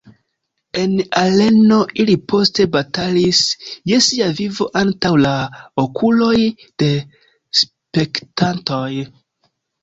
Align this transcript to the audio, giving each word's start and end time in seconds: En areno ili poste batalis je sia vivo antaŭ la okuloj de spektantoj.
En 0.83 0.93
areno 1.19 1.75
ili 2.03 2.15
poste 2.31 2.65
batalis 2.75 3.41
je 3.91 3.99
sia 4.07 4.29
vivo 4.39 4.67
antaŭ 4.81 5.11
la 5.27 5.35
okuloj 5.83 6.33
de 6.85 6.89
spektantoj. 7.61 8.89